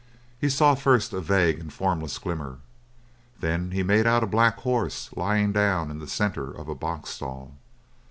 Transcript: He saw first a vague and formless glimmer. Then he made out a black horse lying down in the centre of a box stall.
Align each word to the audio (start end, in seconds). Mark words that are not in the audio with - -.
He 0.39 0.49
saw 0.49 0.73
first 0.73 1.13
a 1.13 1.21
vague 1.21 1.59
and 1.59 1.71
formless 1.71 2.17
glimmer. 2.17 2.57
Then 3.39 3.69
he 3.69 3.83
made 3.83 4.07
out 4.07 4.23
a 4.23 4.25
black 4.25 4.57
horse 4.61 5.11
lying 5.15 5.51
down 5.51 5.91
in 5.91 5.99
the 5.99 6.07
centre 6.07 6.49
of 6.49 6.67
a 6.67 6.73
box 6.73 7.11
stall. 7.11 7.53